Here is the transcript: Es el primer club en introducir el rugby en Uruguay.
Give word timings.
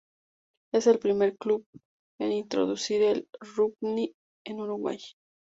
Es 0.73 0.87
el 0.87 0.97
primer 0.97 1.37
club 1.37 1.63
en 2.19 2.31
introducir 2.31 3.03
el 3.03 3.27
rugby 3.39 4.15
en 4.47 4.59
Uruguay. 4.59 4.97